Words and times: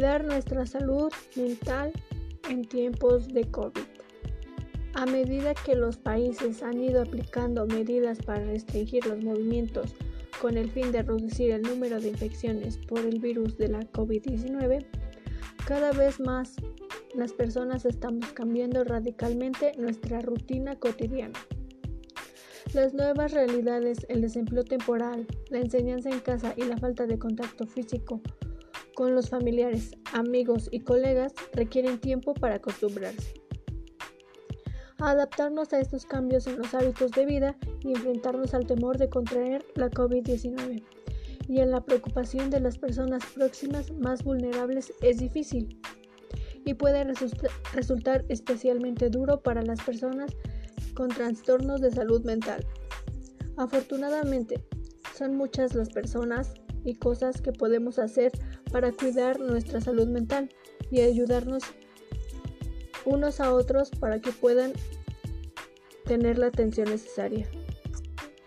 Cuidar 0.00 0.24
nuestra 0.24 0.64
salud 0.64 1.12
mental 1.36 1.92
en 2.48 2.64
tiempos 2.64 3.28
de 3.28 3.44
COVID. 3.50 3.84
A 4.94 5.04
medida 5.04 5.52
que 5.52 5.74
los 5.74 5.98
países 5.98 6.62
han 6.62 6.82
ido 6.82 7.02
aplicando 7.02 7.66
medidas 7.66 8.16
para 8.24 8.42
restringir 8.42 9.04
los 9.04 9.22
movimientos 9.22 9.94
con 10.40 10.56
el 10.56 10.70
fin 10.70 10.90
de 10.90 11.02
reducir 11.02 11.50
el 11.50 11.60
número 11.60 12.00
de 12.00 12.08
infecciones 12.08 12.78
por 12.78 13.00
el 13.00 13.20
virus 13.20 13.58
de 13.58 13.68
la 13.68 13.80
COVID-19, 13.92 14.86
cada 15.66 15.92
vez 15.92 16.18
más 16.18 16.56
las 17.14 17.34
personas 17.34 17.84
estamos 17.84 18.32
cambiando 18.32 18.84
radicalmente 18.84 19.72
nuestra 19.76 20.22
rutina 20.22 20.76
cotidiana. 20.76 21.38
Las 22.72 22.94
nuevas 22.94 23.32
realidades, 23.32 24.06
el 24.08 24.22
desempleo 24.22 24.64
temporal, 24.64 25.26
la 25.50 25.58
enseñanza 25.58 26.08
en 26.08 26.20
casa 26.20 26.54
y 26.56 26.62
la 26.62 26.78
falta 26.78 27.06
de 27.06 27.18
contacto 27.18 27.66
físico 27.66 28.22
con 29.00 29.14
los 29.14 29.30
familiares, 29.30 29.92
amigos 30.12 30.68
y 30.70 30.80
colegas 30.80 31.32
requieren 31.54 31.98
tiempo 31.98 32.34
para 32.34 32.56
acostumbrarse. 32.56 33.32
adaptarnos 34.98 35.72
a 35.72 35.80
estos 35.80 36.04
cambios 36.04 36.46
en 36.46 36.58
los 36.58 36.74
hábitos 36.74 37.10
de 37.12 37.24
vida 37.24 37.56
y 37.80 37.92
enfrentarnos 37.92 38.52
al 38.52 38.66
temor 38.66 38.98
de 38.98 39.08
contraer 39.08 39.64
la 39.74 39.88
COVID-19 39.88 40.84
y 41.48 41.60
en 41.60 41.70
la 41.70 41.82
preocupación 41.82 42.50
de 42.50 42.60
las 42.60 42.76
personas 42.76 43.24
próximas 43.34 43.90
más 43.90 44.22
vulnerables 44.22 44.92
es 45.00 45.16
difícil 45.16 45.80
y 46.66 46.74
puede 46.74 47.02
resultar 47.72 48.26
especialmente 48.28 49.08
duro 49.08 49.40
para 49.40 49.62
las 49.62 49.80
personas 49.80 50.30
con 50.92 51.08
trastornos 51.08 51.80
de 51.80 51.90
salud 51.90 52.22
mental. 52.26 52.66
Afortunadamente, 53.56 54.62
son 55.16 55.38
muchas 55.38 55.74
las 55.74 55.88
personas 55.88 56.52
y 56.84 56.96
cosas 56.96 57.40
que 57.40 57.52
podemos 57.52 57.98
hacer 57.98 58.32
para 58.70 58.92
cuidar 58.92 59.40
nuestra 59.40 59.80
salud 59.80 60.08
mental 60.08 60.50
y 60.90 61.00
ayudarnos 61.00 61.64
unos 63.04 63.40
a 63.40 63.52
otros 63.54 63.90
para 63.90 64.20
que 64.20 64.32
puedan 64.32 64.72
tener 66.04 66.38
la 66.38 66.46
atención 66.46 66.90
necesaria. 66.90 67.48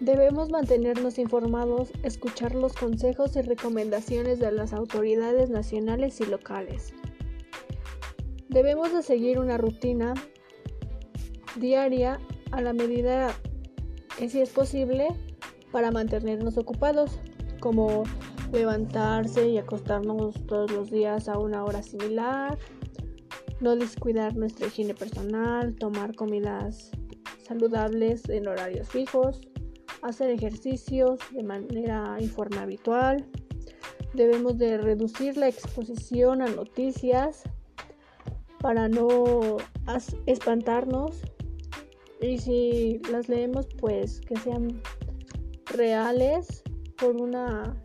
Debemos 0.00 0.50
mantenernos 0.50 1.18
informados, 1.18 1.90
escuchar 2.02 2.54
los 2.54 2.74
consejos 2.74 3.34
y 3.36 3.42
recomendaciones 3.42 4.38
de 4.38 4.52
las 4.52 4.74
autoridades 4.74 5.48
nacionales 5.48 6.20
y 6.20 6.26
locales. 6.26 6.92
Debemos 8.50 8.92
de 8.92 9.02
seguir 9.02 9.38
una 9.38 9.56
rutina 9.56 10.12
diaria 11.58 12.20
a 12.50 12.60
la 12.60 12.74
medida 12.74 13.34
que 14.18 14.28
si 14.28 14.40
es 14.40 14.50
posible 14.50 15.08
para 15.72 15.90
mantenernos 15.90 16.58
ocupados, 16.58 17.18
como 17.60 18.04
levantarse 18.52 19.48
y 19.48 19.58
acostarnos 19.58 20.34
todos 20.46 20.70
los 20.70 20.90
días 20.90 21.28
a 21.28 21.38
una 21.38 21.64
hora 21.64 21.82
similar, 21.82 22.58
no 23.60 23.76
descuidar 23.76 24.36
nuestra 24.36 24.66
higiene 24.66 24.94
personal, 24.94 25.74
tomar 25.74 26.14
comidas 26.14 26.90
saludables 27.42 28.28
en 28.28 28.48
horarios 28.48 28.88
fijos, 28.88 29.40
hacer 30.02 30.30
ejercicios 30.30 31.20
de 31.32 31.42
manera 31.42 32.16
y 32.20 32.28
forma 32.28 32.62
habitual. 32.62 33.24
Debemos 34.14 34.58
de 34.58 34.78
reducir 34.78 35.36
la 35.36 35.48
exposición 35.48 36.42
a 36.42 36.46
noticias 36.46 37.42
para 38.60 38.88
no 38.88 39.58
espantarnos 40.26 41.22
y 42.20 42.38
si 42.38 43.00
las 43.10 43.28
leemos 43.28 43.66
pues 43.78 44.20
que 44.22 44.36
sean 44.36 44.80
reales 45.66 46.62
por 46.96 47.16
una 47.16 47.76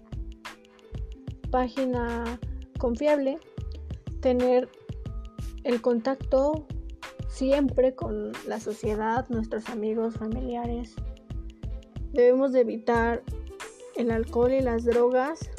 página 1.52 2.40
confiable, 2.80 3.38
tener 4.22 4.70
el 5.64 5.82
contacto 5.82 6.66
siempre 7.28 7.94
con 7.94 8.32
la 8.48 8.60
sociedad, 8.60 9.28
nuestros 9.30 9.70
amigos, 9.70 10.16
familiares. 10.16 10.96
Debemos 12.12 12.52
de 12.52 12.62
evitar 12.62 13.24
el 13.96 14.12
alcohol 14.12 14.54
y 14.54 14.62
las 14.62 14.84
drogas 14.84 15.50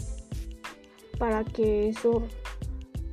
para 1.19 1.45
que 1.45 1.89
eso 1.89 2.23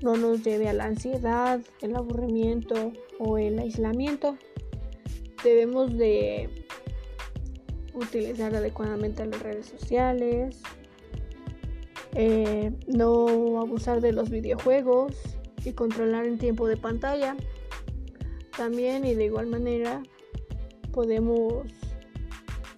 no 0.02 0.16
nos 0.16 0.44
lleve 0.44 0.68
a 0.70 0.74
la 0.74 0.86
ansiedad, 0.86 1.62
el 1.82 1.96
aburrimiento 1.96 2.92
o 3.20 3.38
el 3.38 3.60
aislamiento. 3.60 4.38
Debemos 5.44 5.96
de 5.98 6.50
utilizar 7.94 8.56
adecuadamente 8.56 9.26
las 9.26 9.42
redes 9.42 9.68
sociales, 9.68 10.62
eh, 12.14 12.72
no 12.88 13.62
abusar 13.62 14.02
de 14.02 14.12
los 14.12 14.30
videojuegos 14.30 15.16
y 15.64 15.74
controlar 15.74 16.26
el 16.26 16.38
tiempo 16.38 16.68
de 16.68 16.78
pantalla. 16.78 17.36
También 18.56 19.06
y 19.06 19.14
de 19.14 19.26
igual 19.26 19.48
manera 19.48 20.02
podemos 20.92 21.64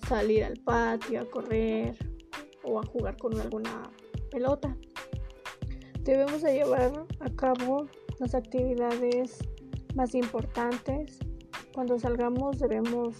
salir 0.08 0.44
al 0.44 0.58
patio 0.58 1.22
a 1.22 1.26
correr 1.26 1.96
o 2.64 2.80
a 2.80 2.86
jugar 2.86 3.18
con 3.18 3.40
alguna 3.40 3.84
pelota. 4.30 4.76
Debemos 6.04 6.42
de 6.42 6.56
llevar 6.56 7.06
a 7.20 7.30
cabo 7.30 7.88
las 8.20 8.36
actividades 8.36 9.40
más 9.96 10.16
importantes. 10.16 11.20
Cuando 11.74 11.98
salgamos 12.00 12.60
debemos 12.60 13.16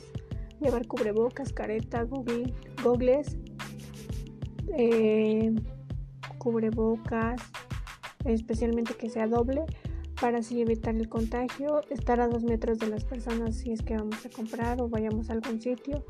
llevar 0.60 0.88
cubrebocas, 0.88 1.54
careta, 1.54 2.04
google, 2.04 2.54
gogles, 2.84 3.38
eh, 4.78 5.54
cubrebocas, 6.42 7.40
especialmente 8.26 8.96
que 8.96 9.12
sea 9.12 9.28
doble, 9.28 9.64
para 10.20 10.40
así 10.40 10.60
evitar 10.60 10.96
el 10.96 11.08
contagio, 11.08 11.82
estar 11.92 12.20
a 12.20 12.28
dos 12.28 12.44
metros 12.44 12.80
de 12.80 12.88
las 12.88 13.06
personas 13.06 13.58
si 13.58 13.72
es 13.72 13.84
que 13.84 13.96
vamos 13.96 14.26
a 14.26 14.30
comprar 14.30 14.82
o 14.82 14.90
vayamos 14.90 15.30
a 15.30 15.34
algún 15.34 15.62
sitio, 15.62 16.04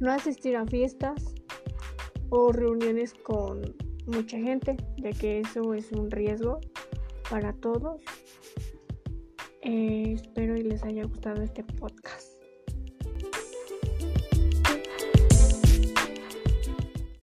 no 0.00 0.10
asistir 0.10 0.56
a 0.56 0.64
fiestas 0.64 1.34
o 2.30 2.50
reuniones 2.50 3.12
con 3.12 3.60
mucha 4.06 4.38
gente, 4.38 4.78
ya 4.96 5.10
que 5.10 5.40
eso 5.40 5.74
es 5.74 5.92
un 5.92 6.10
riesgo 6.10 6.60
para 7.28 7.52
todos. 7.52 8.00
Eh, 9.60 10.12
espero 10.14 10.56
y 10.56 10.62
les 10.62 10.82
haya 10.82 11.04
gustado 11.04 11.42
este 11.42 11.62
podcast. 11.62 12.33